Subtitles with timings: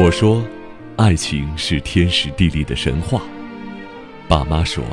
[0.00, 0.44] 我说，
[0.94, 3.20] 爱情是天时地利的神话。
[4.28, 4.84] 爸妈说，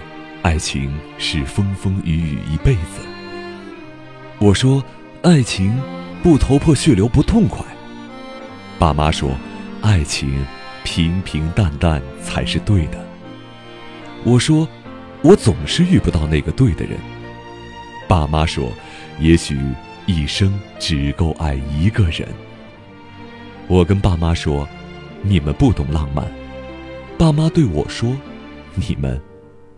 [0.41, 3.05] 爱情是风风雨雨一辈子。
[4.39, 4.83] 我说，
[5.21, 5.79] 爱情
[6.23, 7.63] 不头破血流不痛快。
[8.79, 9.29] 爸妈说，
[9.83, 10.43] 爱情
[10.83, 12.97] 平平淡淡才是对的。
[14.23, 14.67] 我说，
[15.21, 16.97] 我总是遇不到那个对的人。
[18.07, 18.71] 爸妈说，
[19.19, 19.55] 也许
[20.07, 22.27] 一生只够爱一个人。
[23.67, 24.67] 我跟爸妈说，
[25.21, 26.25] 你们不懂浪漫。
[27.17, 28.15] 爸妈对我说，
[28.75, 29.19] 你们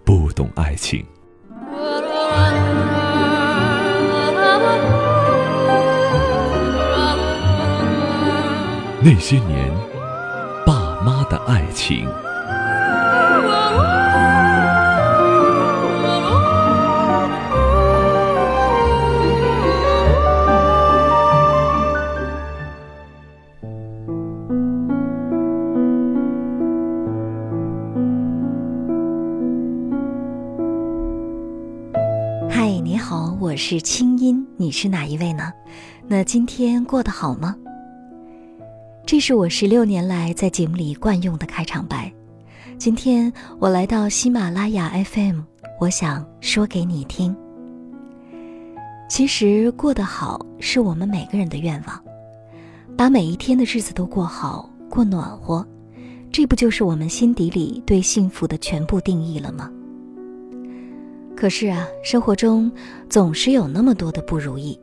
[0.04, 1.06] 不懂爱情。
[9.00, 9.72] 那些年，
[10.66, 12.06] 爸妈的爱情。
[33.70, 35.52] 是清音，你是哪一位呢？
[36.08, 37.54] 那今天过得好吗？
[39.06, 42.10] 这是我十六年来在节目里惯用的开场白。
[42.78, 45.42] 今天我来到喜马拉雅 FM，
[45.82, 47.36] 我想说给你听。
[49.10, 52.02] 其实过得好是我们每个人的愿望，
[52.96, 55.68] 把每一天的日子都过好，过暖和，
[56.32, 59.70] 这不就是我们心底里对幸福的全部定义了吗？
[61.38, 62.70] 可是啊，生活中
[63.08, 64.78] 总是有那么多的不如意。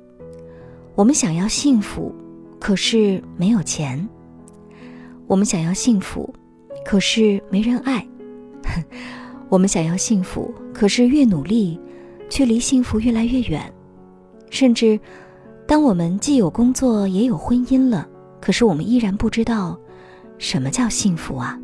[0.95, 2.15] 我们想要幸福，
[2.61, 3.99] 可是没有钱；
[5.27, 6.33] 我们想要幸福，
[6.85, 8.07] 可是没人爱；
[9.51, 11.77] 我们想要幸福，可是越努力，
[12.31, 13.61] 却离幸福越来越远。
[14.49, 14.99] 甚至，
[15.67, 18.09] 当我们既有工作也有婚姻了，
[18.41, 19.77] 可是我们依然不知道
[20.39, 21.59] 什么叫幸福啊！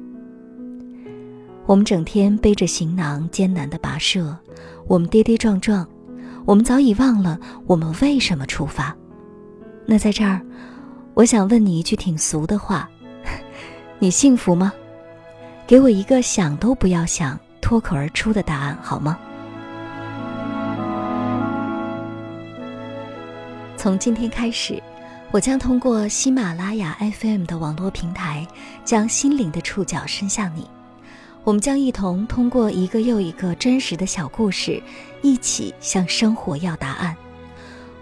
[1.71, 4.37] 我们整天背着行囊，艰难的跋涉。
[4.89, 5.87] 我们跌跌撞撞，
[6.45, 8.93] 我们早已忘了我们为什么出发。
[9.87, 10.41] 那在这儿，
[11.15, 12.91] 我想问你一句挺俗的话：
[14.01, 14.73] 你幸福吗？
[15.65, 19.17] 给我一个想都不要想、脱口而出的答案好吗？
[23.77, 24.83] 从今天开始，
[25.31, 28.45] 我将通过喜马拉雅 FM 的网络平台，
[28.85, 30.69] 将心灵的触角伸向你。
[31.43, 34.81] 我们将一同通过一个又一个真实的小故事，
[35.23, 37.17] 一起向生活要答案。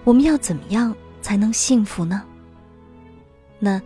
[0.04, 2.22] 我们要怎么样才能幸福呢？
[3.58, 3.80] 那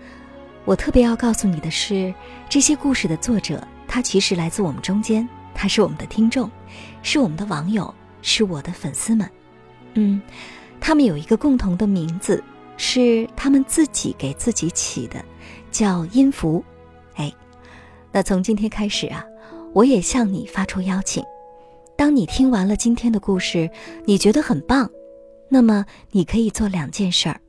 [0.65, 2.13] 我特别要告诉你的是，
[2.49, 6.51] 这些故事的作者，他其实来自我们中间，他是我们的听众，
[7.03, 7.93] 是我们的网友，
[8.23, 9.29] 是我的粉丝们。
[9.95, 10.21] 嗯，
[10.81, 12.43] 他们有一个共同的名字，
[12.79, 15.23] 是他们自己给自己起的，
[15.71, 16.65] 叫音符。
[17.17, 17.33] 哎，
[18.11, 19.23] 那从今天开始啊。
[19.75, 21.25] 我也向你发出邀请，
[21.97, 23.71] 当你听完了今天的故事，
[24.05, 24.91] 你觉得很棒，
[25.49, 27.41] 那么你可以做两件事儿。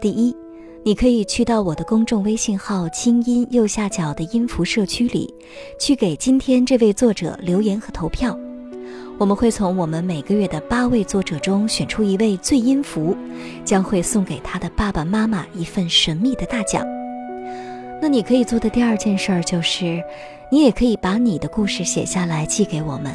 [0.00, 0.36] 第一，
[0.84, 5.34] 你可以去到我的公众微信号“清音”右下角的音符社区里，
[5.80, 8.38] 去给今天这位作者留言和投票。
[9.18, 13.16] 我们会从我们每个月的八位作者中选出一位最音符，
[13.64, 16.86] 将会送给他的爸爸妈妈一份神秘的大奖。
[18.00, 20.00] 那你可以做的第二件事儿就是。
[20.54, 23.12] 你也可以把你的故事写下来寄给我们。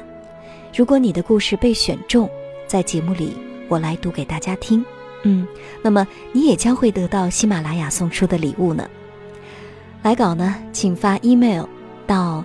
[0.75, 2.29] 如果你的故事被选中，
[2.67, 3.33] 在节目里
[3.69, 4.83] 我来读给大家听，
[5.23, 5.47] 嗯，
[5.81, 8.89] 那么你也将会得到喜马拉雅送出的礼物呢。
[10.03, 11.63] 来稿呢，请发 email
[12.05, 12.43] 到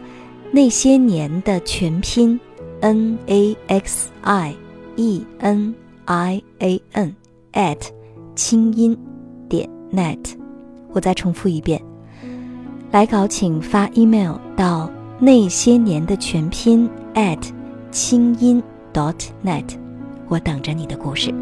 [0.52, 2.38] 那些年的全拼
[2.78, 4.54] n a x i
[4.94, 5.74] e n
[6.04, 7.16] i a n
[7.54, 7.80] at
[8.36, 8.96] 清音
[9.48, 10.36] 点 net。
[10.92, 11.82] 我再重复一遍。
[12.94, 14.88] 来稿请发 email 到
[15.18, 17.40] 那些年的全拼 at
[17.90, 18.62] 清音
[18.92, 19.64] dot net，
[20.28, 21.34] 我等着你的故事。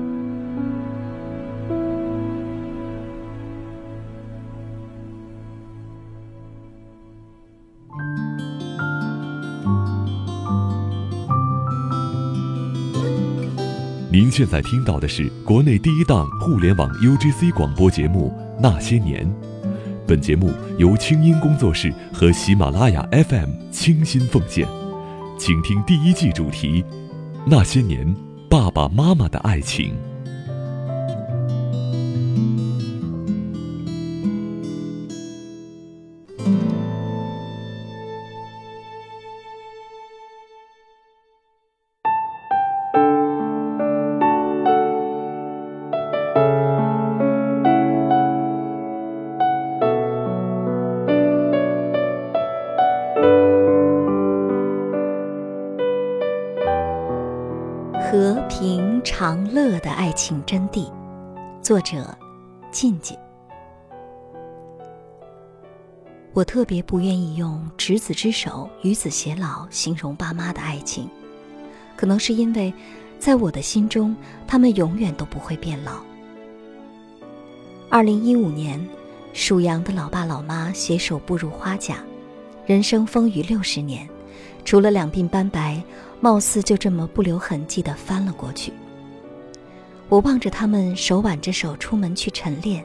[14.10, 19.26] 您现在听到的是国内第一档互联网 UGC 广播节目《那些年》。
[20.12, 24.68] 本节目由清音工作室和喜马拉雅 FM 倾心奉献，
[25.38, 26.84] 请听第一季主题：
[27.46, 28.14] 那些年
[28.46, 29.94] 爸爸妈妈的爱情。
[58.12, 60.92] 和平常乐的爱情真谛，
[61.62, 62.14] 作者：
[62.70, 63.16] 静静。
[66.34, 71.08] 我特别不愿意用“执子之手，与子偕老”形容爸妈的爱情，
[71.96, 72.70] 可能是因为，
[73.18, 74.14] 在我的心中，
[74.46, 75.92] 他们永远都不会变老。
[77.88, 78.78] 二零一五年，
[79.32, 82.04] 属羊的老爸老妈携手步入花甲，
[82.66, 84.06] 人生风雨六十年，
[84.64, 85.82] 除了两鬓斑白，
[86.20, 88.72] 貌似就这么不留痕迹地翻了过去。
[90.08, 92.84] 我望着他们手挽着手出门去晨练。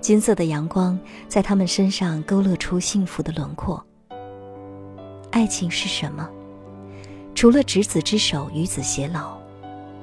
[0.00, 0.98] 金色的阳光
[1.28, 3.82] 在他们身上勾勒出幸福的轮廓。
[5.30, 6.28] 爱情是什么？
[7.34, 9.38] 除了执子之手，与子偕老，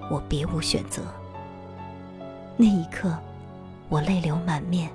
[0.09, 1.01] 我别无选择。
[2.57, 3.15] 那一刻，
[3.89, 4.89] 我泪流满面。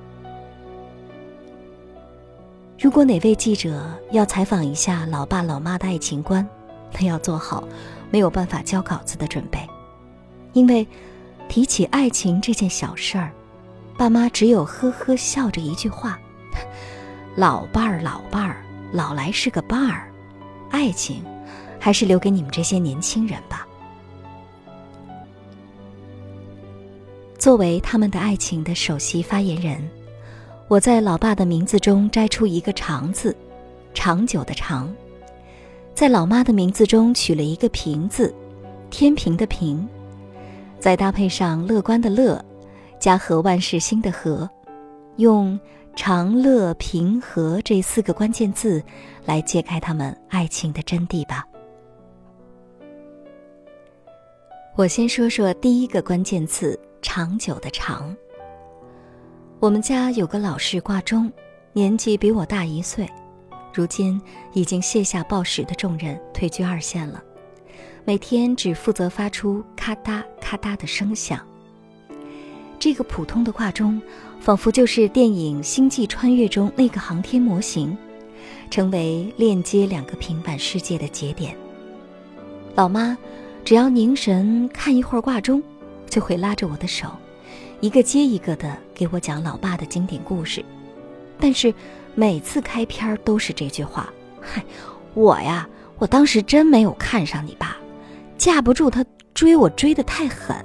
[2.84, 6.46] 如果哪位记者要采访一下老爸老妈的爱情观，
[6.92, 7.66] 他要做好
[8.10, 9.58] 没有办法交稿子的准备，
[10.52, 10.86] 因为
[11.48, 13.32] 提起爱情这件小事儿。
[13.96, 16.20] 爸妈只有呵呵笑着一句话
[17.34, 20.12] ：“老伴儿，老伴儿，老来是个伴儿，
[20.68, 21.24] 爱情
[21.80, 23.66] 还是留给你们这些年轻人吧。”
[27.40, 29.90] 作为他们的爱情的首席发言人，
[30.66, 33.36] 我在老爸的名字中摘出一个“长”字，
[33.92, 34.88] 长久的“长”；
[35.94, 38.34] 在老妈的名字中取了一个“平”字，
[38.88, 39.78] 天平的“平”；
[40.80, 42.42] 再搭配上乐观的“乐”。
[42.98, 44.48] 家和万事兴的和，
[45.16, 45.60] 用
[45.94, 48.82] 长乐平和这四个关键字
[49.26, 51.46] 来揭开他们爱情的真谛吧。
[54.74, 58.16] 我先说说第一个关键字“长久”的长。
[59.64, 61.32] 我们家有个老式挂钟，
[61.72, 63.08] 年纪比我大一岁，
[63.72, 64.20] 如今
[64.52, 67.24] 已经卸下报时的重任，退居二线了，
[68.04, 71.40] 每天只负责发出咔嗒咔嗒的声响。
[72.78, 73.98] 这个普通的挂钟，
[74.38, 77.96] 仿佛就是电影《星际穿越》中那个航天模型，
[78.70, 81.56] 成为链接两个平板世界的节点。
[82.74, 83.16] 老妈
[83.64, 85.62] 只要凝神看一会儿挂钟，
[86.10, 87.08] 就会拉着我的手，
[87.80, 90.64] 一个接一个的给我讲老爸的经典故事。
[91.38, 91.74] 但是
[92.14, 94.08] 每次开篇都是这句话
[94.40, 94.64] ：“嗨，
[95.14, 95.68] 我呀，
[95.98, 97.76] 我当时真没有看上你爸，
[98.38, 99.04] 架不住他
[99.34, 100.56] 追我追得太狠。”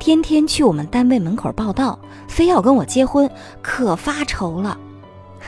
[0.00, 3.30] 天天去我们单位门口报道，非要跟我结婚，
[3.60, 4.78] 可发愁了。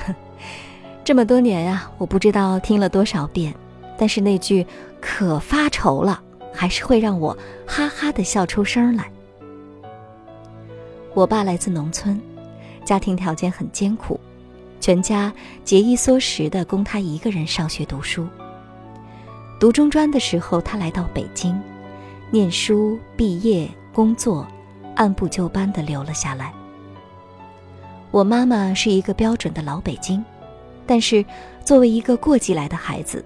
[0.04, 0.14] 哼，
[1.02, 3.54] 这么多年呀，我不知道听了多少遍，
[3.96, 4.66] 但是那句
[5.00, 6.22] “可发愁了”
[6.52, 7.34] 还是会让我
[7.66, 9.10] 哈哈的笑出声来。
[11.14, 12.20] 我爸来自农村，
[12.84, 14.18] 家庭条件很艰苦，
[14.80, 15.32] 全家
[15.64, 18.26] 节衣缩食的供他一个人上学读书。
[19.60, 21.58] 读中专的时候，他来到北京，
[22.30, 23.68] 念书毕业。
[23.94, 24.46] 工作，
[24.94, 26.50] 按部就班的留了下来。
[28.10, 30.24] 我妈妈是一个标准的老北京，
[30.86, 31.22] 但是
[31.62, 33.22] 作为一个过继来的孩子，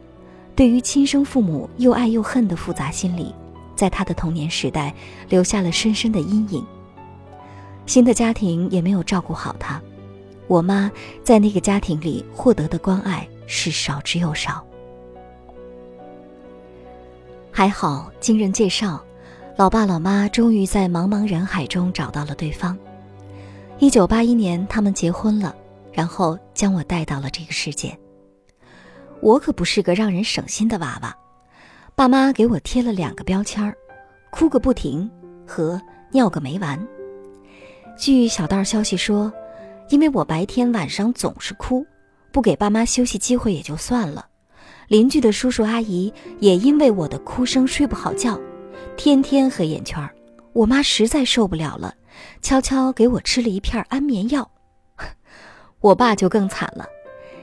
[0.57, 3.33] 对于亲生父母又爱又恨的复杂心理，
[3.77, 4.93] 在她的童年时代
[5.29, 6.67] 留下了深深的阴影。
[7.87, 9.81] 新的家庭也没有照顾好她，
[10.49, 10.91] 我妈
[11.23, 14.65] 在那个家庭里获得的关爱是少之又少。
[17.51, 19.03] 还好，经人介绍。
[19.57, 22.77] 老爸老妈终于在茫茫人海中找到了对方。
[23.79, 25.57] 一九八一年，他们结婚了，
[25.91, 27.99] 然后将我带到了这个世界。
[29.23, 31.17] 我可不是个让人省心的娃娃，
[31.95, 33.75] 爸妈给我贴了两个标签儿：
[34.31, 35.11] 哭个不停
[35.47, 35.81] 和
[36.13, 36.79] 尿个没完。
[37.97, 39.33] 据小道消息说，
[39.89, 41.85] 因为我白天晚上总是哭，
[42.31, 44.27] 不给爸妈休息机会也就算了，
[44.89, 48.39] 邻居的叔叔阿姨也因为我的哭声睡不好觉。
[48.97, 50.09] 天天黑眼圈
[50.53, 51.95] 我妈实在受不了了，
[52.43, 54.49] 悄悄给我吃了一片安眠药。
[55.81, 56.87] 我爸就更惨了，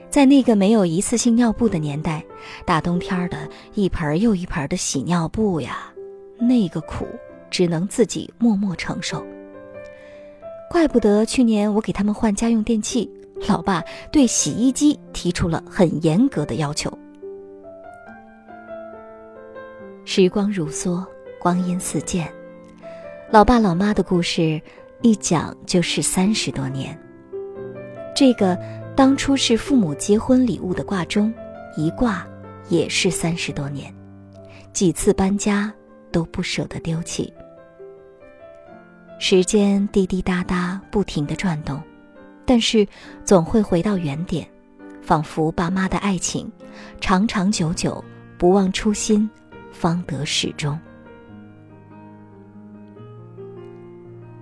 [0.10, 2.24] 在那个没有一次性尿布的年代，
[2.64, 5.92] 大冬天的一盆又一盆的洗尿布呀，
[6.40, 7.08] 那个苦
[7.50, 9.26] 只能自己默默承受。
[10.74, 13.08] 怪不得去年我给他们换家用电器，
[13.48, 16.92] 老爸对洗衣机提出了很严格的要求。
[20.03, 21.06] 时光如梭。
[21.39, 22.32] 光阴似箭，
[23.30, 24.62] 老爸老妈的故事
[25.01, 26.98] 一讲就是三十多年。
[28.15, 28.58] 这个
[28.96, 31.34] 当初是父母结婚礼物的挂钟，
[31.75, 32.25] 一挂
[32.70, 33.94] 也是三十多年，
[34.72, 35.70] 几次搬家
[36.13, 37.32] 都不舍得丢弃。
[39.20, 41.82] 时间滴滴答答不停的转动，
[42.46, 42.86] 但是
[43.24, 44.46] 总会回到原点，
[45.01, 46.51] 仿佛爸妈的爱情，
[47.00, 48.03] 长长久久，
[48.38, 49.29] 不忘初心，
[49.72, 50.77] 方得始终。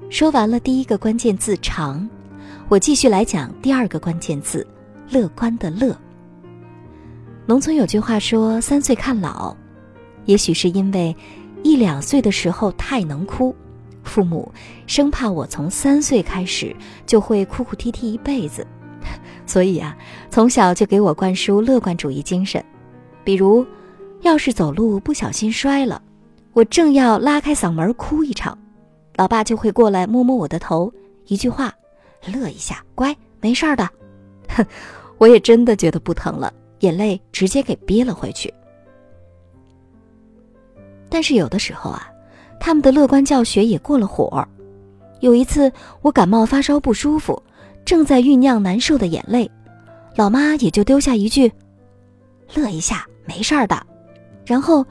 [0.09, 2.09] 说完了第一个关键字“长”，
[2.67, 4.65] 我继续来讲第二个关键字
[5.09, 5.95] “乐观”的“乐”。
[7.45, 9.55] 农村有句话说：“三岁看老”，
[10.25, 11.15] 也许是因为
[11.63, 13.55] 一两岁的时候太能哭，
[14.03, 14.51] 父母
[14.88, 18.65] 生怕我从三岁开始就会哭哭啼啼一辈子，
[19.46, 19.96] 所以啊，
[20.29, 22.63] 从小就给我灌输乐观主义精神。
[23.24, 23.65] 比如，
[24.22, 26.01] 要是走路不小心摔了，
[26.53, 28.58] 我正要拉开嗓门哭一场。
[29.17, 30.91] 老爸就会过来摸摸我的头，
[31.27, 31.72] 一句话，
[32.25, 33.88] 乐一下，乖，没事儿的。
[34.50, 34.65] 哼，
[35.20, 38.51] 我也真的觉得不疼了，眼泪直接给憋了回去。
[41.10, 42.10] 但是有的时候啊，
[42.62, 44.48] 他们的乐观教学也过了火。
[45.20, 47.41] 有一次我感冒发烧不舒服，
[47.84, 49.50] 正在酝酿难受的眼泪，
[50.15, 51.51] 老妈也就丢下一句
[52.53, 53.86] ：“乐一下，没事儿的。”
[54.46, 54.86] 然后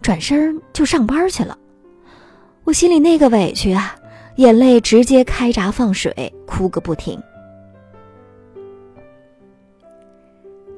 [0.00, 1.58] 转身就上班去了。
[2.62, 3.96] 我心里那个委屈啊，
[4.36, 7.20] 眼泪直接开闸放水，哭个不停。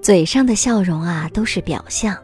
[0.01, 2.17] 嘴上的笑容啊，都是表象。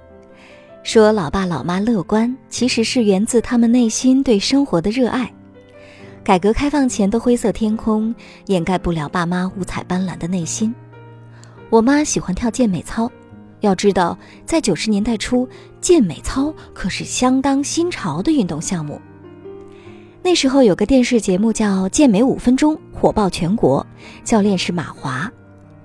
[0.84, 5.32] 说老爸老妈乐观，其实是源自他们内心对生活的热爱。
[6.22, 8.14] 改革开放前的灰色天空，
[8.46, 10.72] 掩盖不了爸妈五彩斑斓的内心。
[11.70, 13.10] 我妈喜欢跳健美操，
[13.60, 15.48] 要知道，在九十年代初，
[15.80, 19.00] 健美操可是相当新潮的运动项目。
[20.22, 23.84] 那时候有个电视节目叫《健美五分钟》，火爆全国。
[24.22, 25.32] 教练是马华，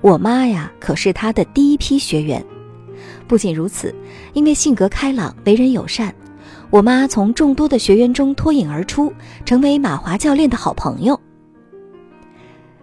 [0.01, 2.45] 我妈呀可是他的第一批学员。
[3.29, 3.93] 不仅如此，
[4.33, 6.13] 因为性格开朗、为人友善，
[6.71, 9.13] 我妈从众多的学员中脱颖而出，
[9.45, 11.17] 成为马华教练的好朋友。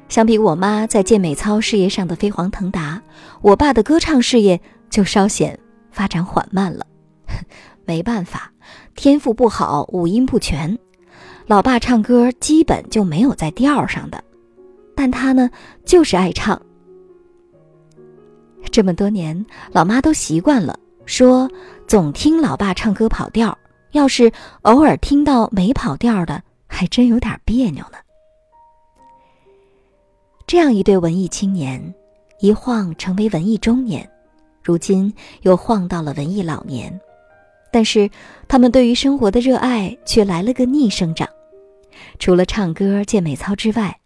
[0.09, 3.03] 相比我妈在健美操事业上的飞黄腾达，
[3.43, 5.59] 我爸的歌唱事业就稍显
[5.91, 6.87] 发展缓慢了。
[7.85, 8.53] 没办法，
[8.95, 10.79] 天赋不好，五音不全。
[11.49, 14.23] 老爸唱歌基本就没有在调上的，
[14.95, 15.51] 但他呢
[15.85, 16.63] 就是爱唱。
[18.77, 21.51] 这么多年，老妈都习惯了，说
[21.87, 23.57] 总听老爸唱歌跑调，
[23.93, 24.31] 要是
[24.61, 27.97] 偶尔听到没跑调的，还真有点别扭呢。
[30.47, 31.83] 这样一对文艺青年，
[32.41, 34.07] 一晃成为文艺中年，
[34.63, 37.01] 如今又晃到了文艺老年，
[37.73, 38.11] 但是
[38.47, 41.27] 他们对于生活的热爱却来了个逆生长。
[42.19, 43.99] 除了唱歌、健美操之外，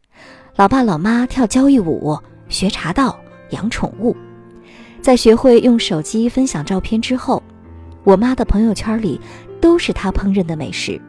[0.54, 2.16] 老爸老妈跳交谊舞、
[2.48, 4.16] 学茶道、养宠物。
[5.02, 7.42] 在学会用手机分享照片之后，
[8.04, 9.20] 我妈的朋友圈里
[9.60, 11.00] 都是她烹饪的美食，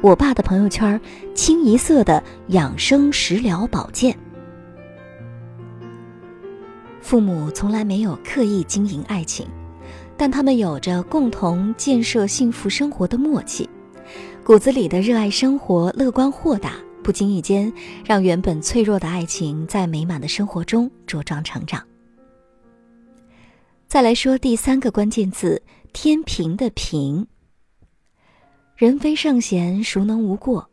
[0.00, 1.00] 我爸的朋友圈
[1.34, 4.16] 清一色的养生、食疗、保健。
[7.00, 9.46] 父母从来没有刻意经营爱情，
[10.16, 13.68] 但他们有着共同建设幸福生活的默契。
[14.44, 17.72] 骨子里的热爱生活、乐观豁达，不经意间
[18.04, 21.82] 让原本脆弱的爱情在美满的生活中茁壮成长。
[23.94, 25.62] 再来说第三个关键字
[25.94, 27.24] “天平”的“平”。
[28.74, 30.68] 人非圣贤，孰能无过？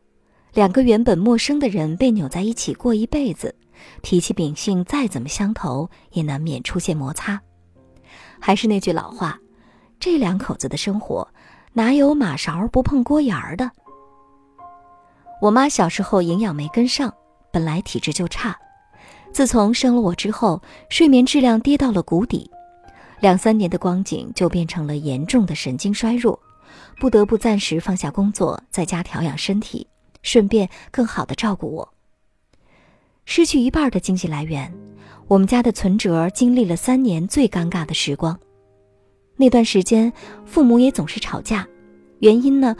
[0.52, 3.54] 两个原本陌生的人被扭在一起过一辈子，
[4.02, 7.40] 脾气秉性再怎么相投，也难免出现摩擦。
[8.40, 9.38] 还是那句老话，
[10.00, 11.28] 这两口子的生活。
[11.74, 13.70] 哪有马勺不碰锅沿儿的？
[15.40, 17.14] 我妈小时候营养没跟上，
[17.52, 18.58] 本来体质就差，
[19.32, 20.60] 自从生了我之后，
[20.90, 22.50] 睡眠质量跌到了谷底，
[23.22, 26.36] 两三年的光景就变成了严重的神经衰弱，
[26.98, 29.86] 不得不暂时放下工作，在家调养身体，
[30.22, 31.88] 顺便更好的照顾我。
[33.24, 34.74] 失去一半的经济来源，
[35.28, 38.36] 我们家的存折经历了三年最尴尬的时光。
[39.36, 40.12] 那段时间，
[40.44, 41.64] 父母也总是吵架，
[42.18, 42.74] 原因呢，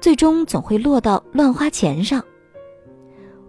[0.00, 2.24] 最终总会落到乱花钱上。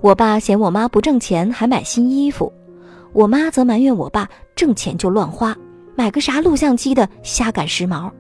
[0.02, 2.52] 我爸嫌我妈不挣钱还买新衣服，
[3.14, 5.58] 我妈则埋怨我爸挣钱就乱花，
[5.96, 8.12] 买个啥录像机的瞎赶时髦。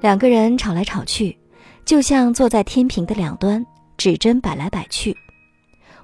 [0.00, 1.36] 两个人吵来吵去，
[1.84, 3.64] 就像坐在天平的两端，
[3.96, 5.16] 指针摆来摆去。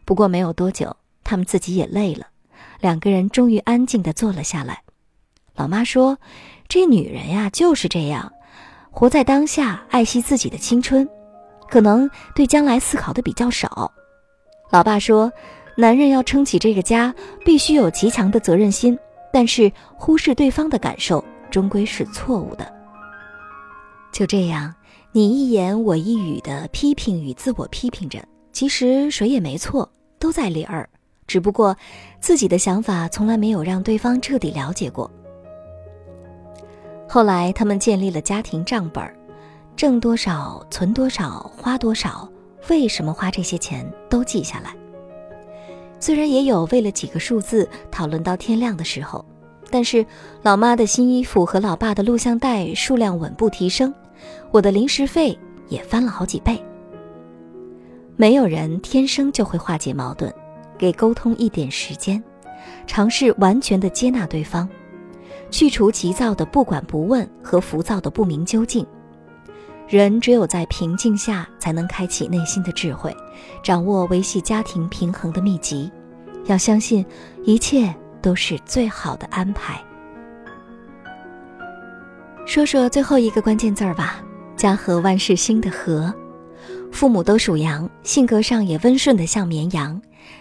[0.05, 2.27] 不过没有多久，他们自己也累了，
[2.81, 4.83] 两个人终于安静地坐了下来。
[5.55, 6.19] 老妈说。
[6.73, 8.33] 这女人呀就是这样，
[8.93, 11.05] 活在当下，爱惜自己的青春，
[11.69, 13.91] 可能对将来思考的比较少。
[14.71, 15.33] 老爸说，
[15.77, 17.13] 男人要撑起这个家，
[17.45, 18.97] 必须有极强的责任心，
[19.33, 22.73] 但是忽视对方的感受，终归是错误的。
[24.13, 24.75] 就这样，
[25.13, 28.23] 你一言我一语的批评与自我批评着，
[28.53, 30.89] 其实谁也没错，都在理儿，
[31.27, 31.77] 只不过
[32.21, 35.11] 自己的想法从来没有让对方彻底了解过。
[37.09, 39.03] 后来，他们建立了家庭账本
[39.77, 42.29] 挣多少存多少，花多少，
[42.69, 44.75] 为什么花这些钱都记下来。
[46.01, 49.25] 虽然也有为了几个数字讨论到天亮的时候，
[49.71, 50.05] 但是
[50.43, 53.95] 老妈的新衣服和老爸的录像带数量稳步提升，
[54.51, 55.39] 我的零食费
[55.69, 56.61] 也翻了好几倍。
[58.17, 60.33] 没有人天生就会化解矛盾，
[60.77, 62.23] 给沟通一点时间，
[62.87, 64.69] 尝试完全的接纳对方，
[65.51, 68.87] 去除急躁的不管不问和浮躁的不明究竟。
[69.91, 73.13] 人只有在平静下，才能开启内心的智慧，
[73.61, 75.91] 掌握维系家庭平衡的秘籍。
[76.47, 77.05] 要相信，
[77.43, 77.93] 一切
[78.23, 79.83] 都是最好的安排。
[82.47, 84.23] 说说最后一个关键字儿吧，
[84.57, 86.15] 家和万事兴的和。
[86.93, 90.01] 父母都属羊，性格上也温顺的像绵羊，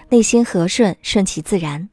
[0.10, 1.90] 内心和顺，顺其自然。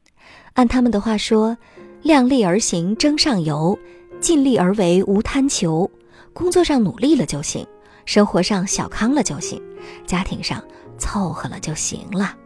[0.53, 1.57] 按他们的话说，
[2.03, 3.75] 量力而行，争上游，
[4.19, 5.89] 尽力而为，无贪求。
[6.37, 7.65] 工作上努力了就行，
[8.05, 9.59] 生活上小康了就行，
[10.05, 10.63] 家庭上
[10.95, 12.37] 凑合了就行了。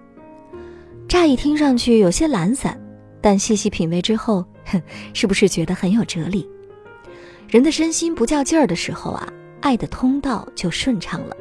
[1.10, 2.80] 乍一听上去有些懒散，
[3.20, 4.82] 但细细品味之后，哼，
[5.14, 6.50] 是不是觉得很有哲理？
[7.50, 9.28] 人的身心不较劲儿的时候啊，
[9.60, 11.36] 爱的通道就顺畅了。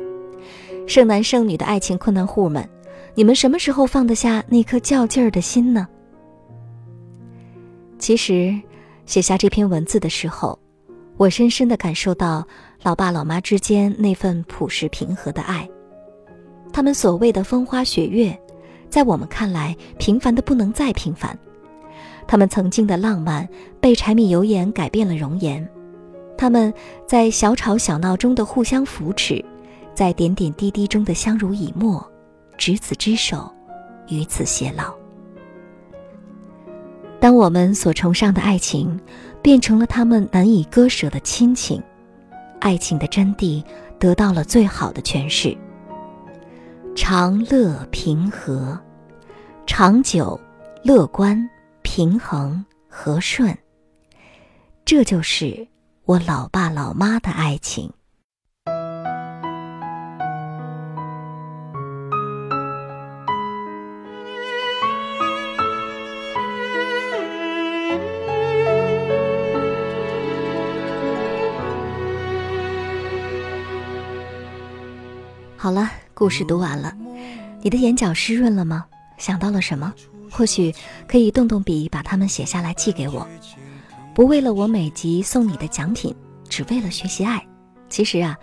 [0.88, 2.68] 剩男剩女的爱情困难户们，
[3.14, 5.86] 你们什么时候放得下那颗较劲儿的心呢？
[7.96, 8.60] 其实，
[9.06, 10.58] 写下这篇文字的时候。
[11.20, 12.42] 我深深的感受到
[12.82, 15.68] 老爸老妈之间那份朴实平和的爱，
[16.72, 18.34] 他们所谓的风花雪月，
[18.88, 21.38] 在我们看来平凡的不能再平凡。
[22.26, 23.46] 他们曾经的浪漫
[23.82, 25.68] 被柴米油盐改变了容颜，
[26.38, 26.72] 他们
[27.06, 29.44] 在小吵小闹中的互相扶持，
[29.92, 32.02] 在点点滴滴中的相濡以沫，
[32.56, 33.52] 执子之手，
[34.08, 34.94] 与子偕老。
[37.20, 38.98] 当我们所崇尚的爱情。
[39.42, 41.82] 变成了他们难以割舍的亲情，
[42.60, 43.62] 爱情的真谛
[43.98, 45.56] 得到了最好的诠释。
[46.94, 48.78] 长乐平和，
[49.66, 50.38] 长久、
[50.82, 51.48] 乐观、
[51.82, 53.56] 平衡、和顺，
[54.84, 55.66] 这就是
[56.04, 57.90] 我老爸老妈的爱情。
[76.20, 76.94] 故事读完了，
[77.62, 78.84] 你的眼角湿润了吗？
[79.16, 79.90] 想到了什么？
[80.30, 80.70] 或许
[81.08, 83.26] 可以动动笔，把它们写下来寄给我。
[84.14, 86.14] 不为了我每集送你的奖品，
[86.46, 87.42] 只为了学习爱。
[87.88, 88.36] 其实啊，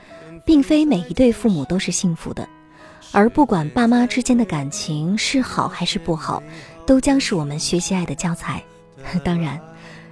[0.43, 2.49] 并非每一对父母都是幸福的，
[3.11, 6.41] 而不管爸妈之间的感情是好还是不好，
[6.83, 8.59] 都将是我们学习爱的教材。
[9.23, 9.61] 当然，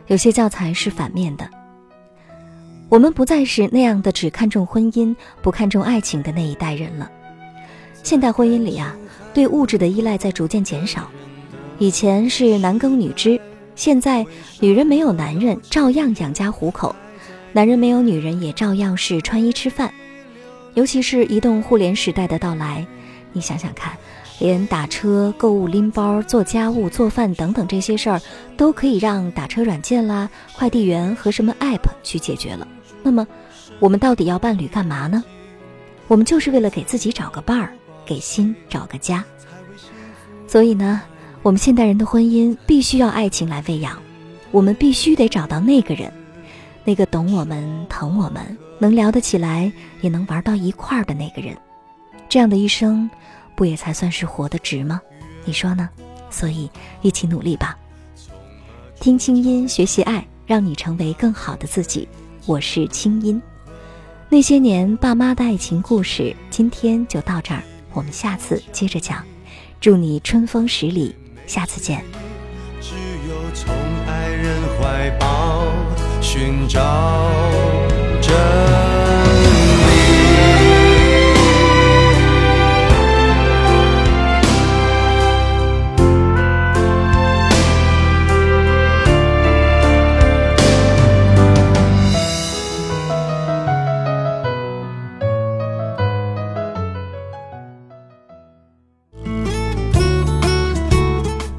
[0.06, 1.49] 有些教材是反面的。
[2.89, 7.10] 我们不再是那样的只看重婚姻不看重爱情的那一代人了。
[8.06, 8.96] 现代婚姻里啊，
[9.34, 11.10] 对物质的依赖在逐渐减少。
[11.80, 13.41] 以前是男耕女织，
[13.76, 14.24] 现在
[14.60, 16.96] 女人没有男人照样养家糊口，
[17.52, 19.91] 男人没有女人也照样是穿衣吃饭。
[20.76, 22.86] 尤其是移动互联时代的到来，
[23.34, 23.98] 你想想看，
[24.38, 28.22] 连打车、购物、拎包、做家务、做饭等等这些事儿，
[28.56, 32.68] 都可以让打车软件啦、快递员和什么 app 去解决了。
[33.02, 33.26] 那么，
[33.80, 35.24] 我们到底要伴侣干嘛呢？
[36.08, 37.74] 我们就是为了给自己找个伴儿，
[38.06, 39.24] 给心找个家。
[40.48, 41.02] 所以呢，
[41.41, 43.98] 我们现代人的婚姻必须要爱情来喂养，
[44.52, 46.12] 我们必须得找到那个人，
[46.84, 51.58] 那个懂我们、疼我们、能聊得起来，也能玩到一块儿的那个人。
[52.30, 53.10] 这样的一生，
[53.56, 55.02] 不也才算是活得值吗？
[55.44, 55.89] 你说呢？
[56.30, 56.70] 所以，
[57.02, 57.78] 一起努力吧。
[59.00, 62.08] 听清音，学习爱，让你成为更好的自己。
[62.46, 63.41] 我是清音，
[64.30, 67.63] 那些年爸妈的爱情故事，今天就到这儿，
[67.95, 69.25] 我们下次接着讲。
[69.81, 71.15] 祝你春风十里，
[71.47, 72.03] 下次见。
[72.81, 72.95] 只
[73.27, 73.73] 有从
[74.08, 75.65] 爱人怀抱
[76.21, 76.79] 寻找
[78.21, 78.94] 着。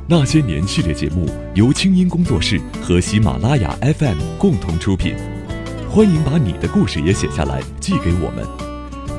[0.08, 5.16] 那些年系列节目由清音工作室和喜马拉雅 FM 共同出品，
[5.90, 8.46] 欢迎把你的故事也写下来寄给我们。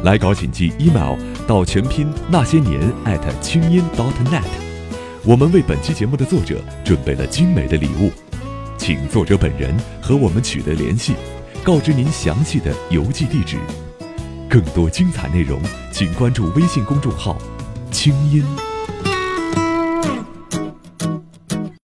[0.06, 4.42] 来稿请寄 email 到全拼那些年艾特清音 .dot.net。
[5.26, 8.10] 我们为本期节目的作者准备了精美的礼物，
[8.78, 11.16] 请作者本人和我们取得联系，
[11.66, 13.58] 告知您详细的邮寄地址。
[14.50, 15.60] 更多精彩内容，
[15.92, 17.38] 请关注微信公众号
[17.92, 18.42] “清音”。